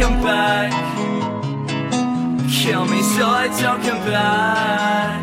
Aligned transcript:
come 0.00 0.22
back. 0.22 0.72
Kill 2.50 2.86
me 2.86 3.02
so 3.02 3.26
I 3.26 3.48
don't 3.60 3.82
come 3.82 4.02
back. 4.08 5.20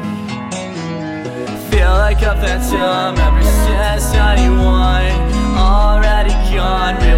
Feel 1.71 1.93
like 2.05 2.21
a 2.21 2.35
phantom 2.41 3.17
ever 3.17 3.43
since 3.43 4.13
91. 4.13 5.11
Already 5.57 6.35
gone. 6.55 7.16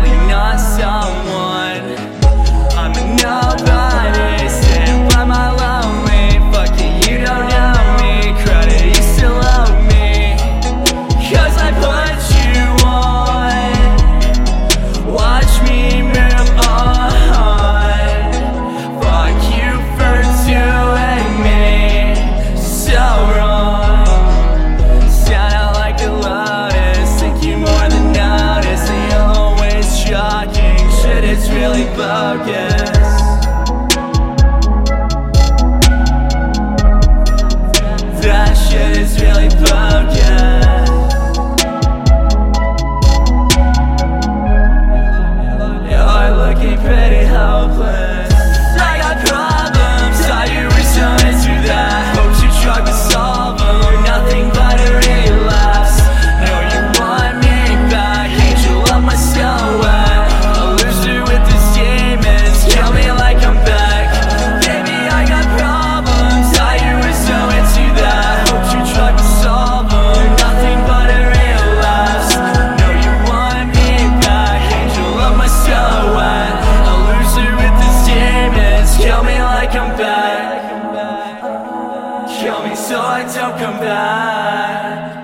Welcome 83.49 83.79
back. 83.79 85.19